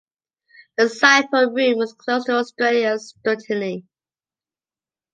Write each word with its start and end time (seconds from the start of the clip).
The 0.79 0.89
cipher 0.89 1.51
room 1.51 1.77
was 1.77 1.93
closed 1.93 2.25
to 2.25 2.31
Australian 2.37 2.97
scrutiny. 2.97 3.85